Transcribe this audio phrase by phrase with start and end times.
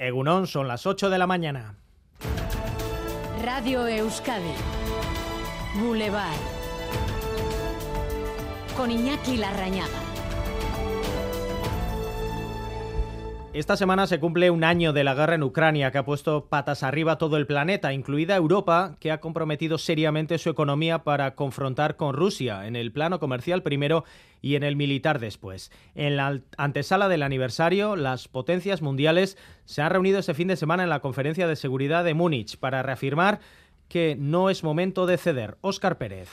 [0.00, 1.74] Egunón, son las 8 de la mañana.
[3.44, 4.54] Radio Euskadi.
[5.78, 6.32] Boulevard.
[8.78, 10.09] Con Iñaki Larrañaga.
[13.52, 16.84] Esta semana se cumple un año de la guerra en Ucrania que ha puesto patas
[16.84, 22.14] arriba todo el planeta, incluida Europa, que ha comprometido seriamente su economía para confrontar con
[22.14, 24.04] Rusia, en el plano comercial primero
[24.40, 25.72] y en el militar después.
[25.96, 30.84] En la antesala del aniversario, las potencias mundiales se han reunido este fin de semana
[30.84, 33.40] en la Conferencia de Seguridad de Múnich para reafirmar
[33.88, 35.58] que no es momento de ceder.
[35.60, 36.28] Óscar Pérez.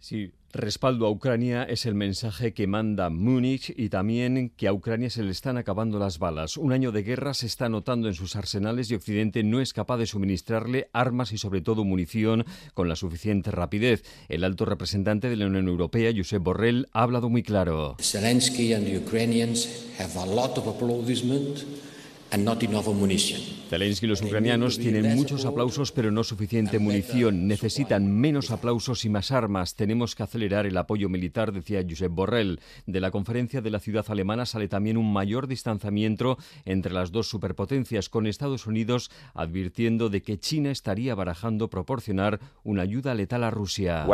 [0.00, 5.10] Sí, respaldo a Ucrania es el mensaje que manda Múnich y también que a Ucrania
[5.10, 6.56] se le están acabando las balas.
[6.56, 9.98] Un año de guerra se está notando en sus arsenales y Occidente no es capaz
[9.98, 14.04] de suministrarle armas y sobre todo munición con la suficiente rapidez.
[14.28, 17.96] El alto representante de la Unión Europea, Josep Borrell, ha hablado muy claro.
[18.00, 18.72] Zelensky
[23.68, 27.46] Zelensky y los ucranianos tienen muchos aplausos pero no suficiente munición.
[27.46, 29.74] Necesitan menos aplausos y más armas.
[29.74, 32.60] Tenemos que acelerar el apoyo militar, decía Josep Borrell.
[32.86, 37.28] De la conferencia de la ciudad alemana sale también un mayor distanciamiento entre las dos
[37.28, 43.50] superpotencias, con Estados Unidos advirtiendo de que China estaría barajando proporcionar una ayuda letal a
[43.50, 44.04] Rusia.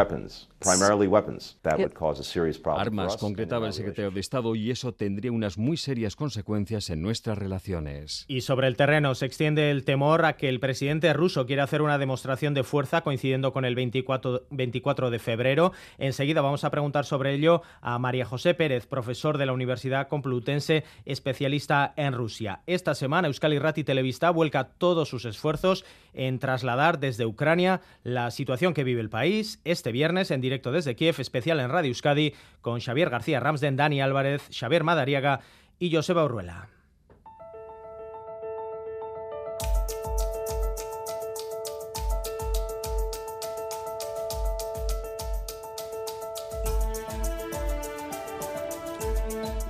[2.80, 7.38] Armas, concretaba el secretario de Estado, y eso tendría unas muy serias consecuencias en nuestras
[7.38, 8.03] relaciones.
[8.28, 11.82] Y sobre el terreno se extiende el temor a que el presidente ruso quiera hacer
[11.82, 15.72] una demostración de fuerza coincidiendo con el 24, 24 de febrero.
[15.98, 20.84] Enseguida vamos a preguntar sobre ello a María José Pérez, profesor de la Universidad Complutense,
[21.04, 22.60] especialista en Rusia.
[22.66, 28.74] Esta semana Euskal Rati Televista vuelca todos sus esfuerzos en trasladar desde Ucrania la situación
[28.74, 29.60] que vive el país.
[29.64, 34.00] Este viernes en directo desde Kiev, especial en Radio Euskadi con Xavier García Ramsden, Dani
[34.00, 35.40] Álvarez, Xavier Madariaga
[35.78, 36.73] y Joseba Urruela.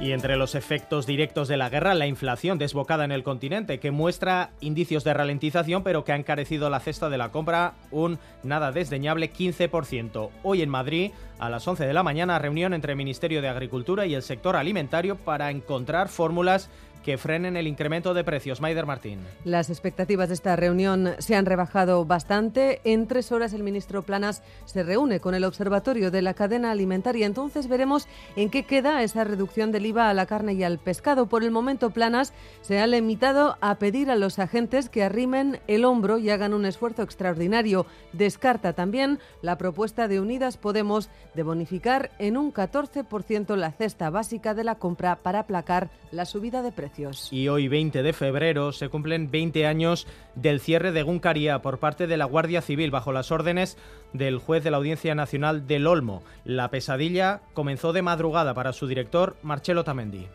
[0.05, 3.91] Y entre los efectos directos de la guerra, la inflación desbocada en el continente, que
[3.91, 8.71] muestra indicios de ralentización, pero que ha encarecido la cesta de la compra un nada
[8.71, 10.29] desdeñable 15%.
[10.43, 14.05] Hoy en Madrid, a las 11 de la mañana, reunión entre el Ministerio de Agricultura
[14.05, 16.69] y el sector alimentario para encontrar fórmulas
[17.05, 18.61] que frenen el incremento de precios.
[18.61, 19.21] Maider Martín.
[19.45, 22.81] Las expectativas de esta reunión se han rebajado bastante.
[22.85, 27.27] En tres horas el ministro Planas se reúne con el Observatorio de la Cadena Alimentaria.
[27.27, 31.27] Entonces veremos en qué queda esa reducción del IVA a la carne y al pescado.
[31.27, 32.33] Por el momento Planas
[32.63, 36.65] se ha limitado a pedir a los agentes que arrimen el hombro y hagan un
[36.65, 37.85] esfuerzo extraordinario.
[38.15, 44.55] Descarta también la propuesta de Unidas Podemos de bonificar en un 14% la cesta básica
[44.55, 46.94] de la compra para aplacar la subida de precios.
[47.31, 52.07] Y hoy, 20 de febrero, se cumplen 20 años del cierre de Guncaría por parte
[52.07, 53.77] de la Guardia Civil bajo las órdenes
[54.13, 56.23] del juez de la Audiencia Nacional del Olmo.
[56.45, 60.27] La pesadilla comenzó de madrugada para su director, Marcelo Tamendi.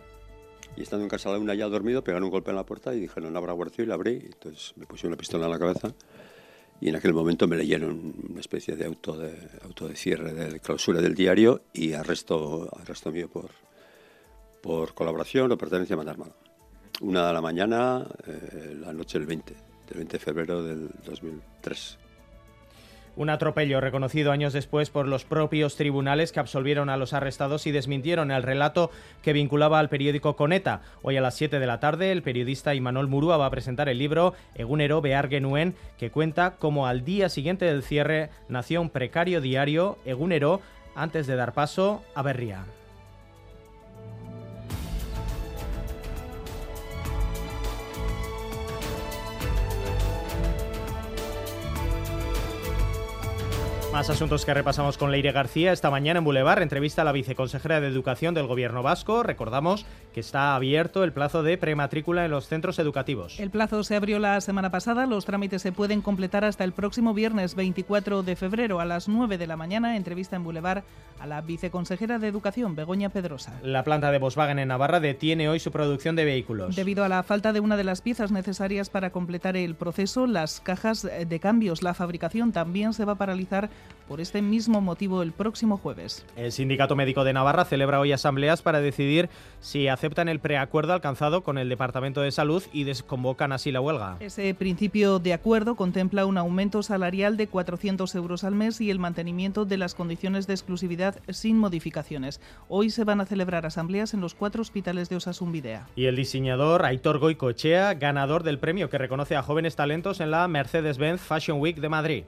[0.75, 3.00] Y estando en casa la una ya dormido, pegaron un golpe en la puerta y
[3.00, 4.22] dijeron, abra guardia y la abrí.
[4.24, 5.94] Entonces me pusieron una pistola en la cabeza
[6.81, 10.59] y en aquel momento me leyeron una especie de auto de, auto de cierre, de
[10.59, 13.50] clausura del diario y arresto, arresto mío por,
[14.62, 16.16] por colaboración o pertenencia a
[17.02, 19.53] una de la mañana, eh, la noche del 20,
[19.88, 21.97] del 20 de febrero del 2003.
[23.16, 27.72] Un atropello reconocido años después por los propios tribunales que absolvieron a los arrestados y
[27.72, 30.84] desmintieron el relato que vinculaba al periódico Coneta.
[31.02, 33.98] Hoy a las 7 de la tarde, el periodista Imanol Murúa va a presentar el
[33.98, 39.98] libro Egunero Beargenuen, que cuenta cómo al día siguiente del cierre nació un precario diario,
[40.06, 40.62] Egunero,
[40.96, 42.64] antes de dar paso a Berría.
[53.92, 55.72] Más asuntos que repasamos con Leire García.
[55.72, 59.24] Esta mañana en Boulevard, entrevista a la viceconsejera de Educación del Gobierno Vasco.
[59.24, 59.84] Recordamos
[60.14, 63.40] que está abierto el plazo de prematrícula en los centros educativos.
[63.40, 65.08] El plazo se abrió la semana pasada.
[65.08, 69.40] Los trámites se pueden completar hasta el próximo viernes 24 de febrero a las 9
[69.40, 69.98] de la mañana.
[69.98, 70.84] Entrevista en Boulevard
[71.19, 73.60] a la viceconsejera de Educación, Begoña Pedrosa.
[73.63, 76.75] La planta de Volkswagen en Navarra detiene hoy su producción de vehículos.
[76.75, 80.62] Debido a la falta de una de las piezas necesarias para completar el proceso, las
[80.62, 83.69] cajas de cambios, la fabricación también se va a paralizar
[84.10, 86.26] por este mismo motivo el próximo jueves.
[86.36, 89.30] El Sindicato Médico de Navarra celebra hoy asambleas para decidir
[89.62, 94.18] si aceptan el preacuerdo alcanzado con el Departamento de Salud y desconvocan así la huelga.
[94.20, 98.98] Ese principio de acuerdo contempla un aumento salarial de 400 euros al mes y el
[98.98, 102.42] mantenimiento de las condiciones de exclusividad sin modificaciones.
[102.68, 105.88] Hoy se van a celebrar asambleas en los cuatro hospitales de Osasun Videa.
[105.96, 110.48] Y el diseñador Aitor Goicoechea, ganador del premio que reconoce a jóvenes talentos en la
[110.48, 112.24] Mercedes-Benz Fashion Week de Madrid.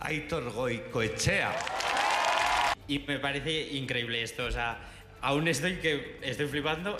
[0.00, 1.54] Aitor Goicoechea.
[2.86, 4.78] Y me parece increíble esto, o sea,
[5.20, 6.96] aún estoy que estoy flipando.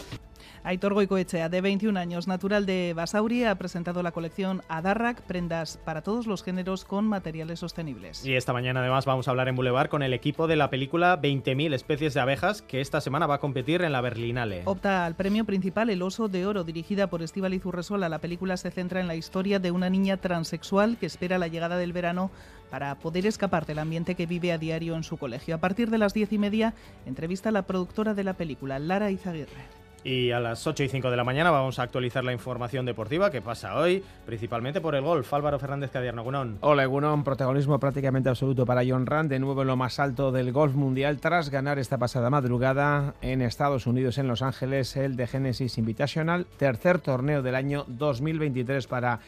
[0.64, 6.02] Aitor Goicoechea, de 21 años, natural de Basauri, ha presentado la colección Adarrak, prendas para
[6.02, 8.24] todos los géneros con materiales sostenibles.
[8.24, 11.20] Y esta mañana además vamos a hablar en Boulevard con el equipo de la película
[11.20, 14.62] 20.000 especies de abejas que esta semana va a competir en la Berlinale.
[14.64, 18.08] Opta al premio principal El Oso de Oro, dirigida por Estíbaliz Urresola.
[18.08, 21.76] La película se centra en la historia de una niña transexual que espera la llegada
[21.76, 22.30] del verano
[22.70, 25.54] para poder escapar del ambiente que vive a diario en su colegio.
[25.54, 26.74] A partir de las diez y media,
[27.06, 29.77] entrevista a la productora de la película, Lara Izaguirre.
[30.04, 33.30] Y a las 8 y 5 de la mañana vamos a actualizar la información deportiva
[33.30, 35.32] que pasa hoy, principalmente por el golf.
[35.34, 36.58] Álvaro Fernández Cadierno, Gunón.
[36.60, 37.24] Hola, Gunón.
[37.24, 41.18] Protagonismo prácticamente absoluto para John Rand, de nuevo en lo más alto del golf mundial,
[41.18, 46.46] tras ganar esta pasada madrugada en Estados Unidos, en Los Ángeles, el de Genesis Invitational,
[46.56, 49.20] tercer torneo del año 2023 para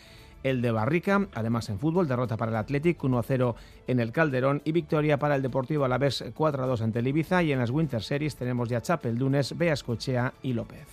[0.42, 1.28] el de Barrica.
[1.34, 3.54] Además, en fútbol, derrota para el Athletic 1-0
[3.86, 7.42] en el Calderón y victoria para el Deportivo Alavés 4-2 ante el Ibiza.
[7.42, 10.86] Y en las Winter Series tenemos ya Chapel, Dunes, Beas Cochea y López.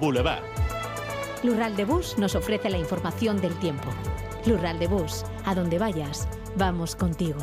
[0.00, 0.42] Boulevard.
[1.42, 3.88] Lural de Bus nos ofrece la información del tiempo.
[4.46, 7.38] Lural de Bus, a donde vayas, vamos contigo.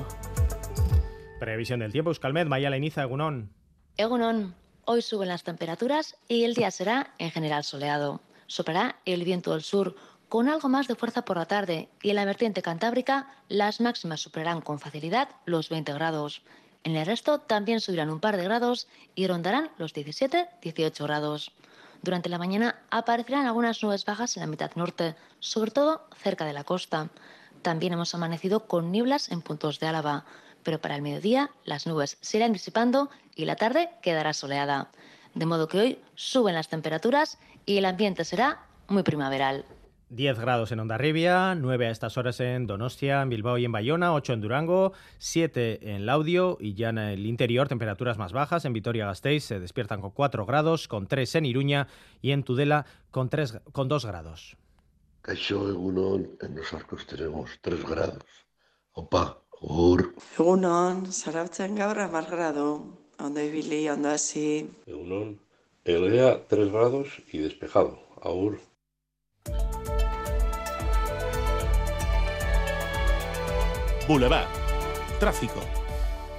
[1.40, 3.50] Previsión del tiempo, Euskalmet, Maya Leniza, Egunon.
[3.98, 4.56] Egunon,
[4.86, 8.22] hoy suben las temperaturas y el día será en general soleado.
[8.48, 9.96] Soplará el viento del sur
[10.36, 14.20] con algo más de fuerza por la tarde y en la vertiente cantábrica las máximas
[14.20, 16.42] superarán con facilidad los 20 grados.
[16.84, 21.54] En el resto también subirán un par de grados y rondarán los 17-18 grados.
[22.02, 26.52] Durante la mañana aparecerán algunas nubes bajas en la mitad norte, sobre todo cerca de
[26.52, 27.08] la costa.
[27.62, 30.26] También hemos amanecido con nieblas en puntos de Álava,
[30.64, 34.90] pero para el mediodía las nubes se irán disipando y la tarde quedará soleada.
[35.34, 39.64] De modo que hoy suben las temperaturas y el ambiente será muy primaveral.
[40.10, 44.14] 10 grados en Ondarribia, 9 a estas horas en Donostia, en Bilbao y en Bayona,
[44.14, 48.66] 8 en Durango, 7 en Laudio y ya en el interior temperaturas más bajas.
[48.66, 51.88] En Vitoria-Gasteiz se despiertan con 4 grados, con 3 en Iruña
[52.22, 54.58] y en Tudela con, 3, con 2 grados.
[55.22, 58.24] Caixo Egunon, en los arcos tenemos 3 grados.
[58.94, 60.14] Opa, ur.
[60.38, 63.00] Egunon, zarautzen gaur amar grado.
[63.18, 64.70] Ondo ibili, ondo hasi.
[64.86, 65.40] Egunon,
[65.84, 68.00] Elgea 3 grados y despejado.
[68.22, 68.60] Aur.
[74.08, 74.46] Boulevard.
[75.20, 75.60] Tráfico.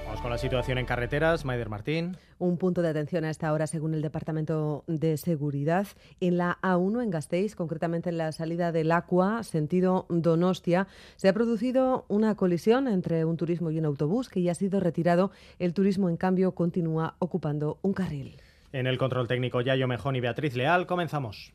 [0.05, 1.43] Vamos con la situación en carreteras.
[1.43, 2.15] Maider Martín.
[2.39, 5.85] Un punto de atención a esta hora, según el Departamento de Seguridad,
[6.21, 10.87] en la A1 en Gasteiz, concretamente en la salida del Aqua, sentido Donostia,
[11.17, 14.79] se ha producido una colisión entre un turismo y un autobús que ya ha sido
[14.79, 15.31] retirado.
[15.59, 18.37] El turismo, en cambio, continúa ocupando un carril.
[18.71, 21.51] En el control técnico, Yayo Mejón y Beatriz Leal, comenzamos.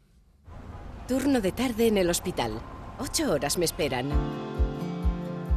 [1.08, 2.60] Turno de tarde en el hospital.
[2.98, 4.51] Ocho horas me esperan.